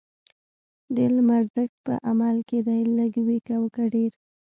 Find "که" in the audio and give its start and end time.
3.73-3.83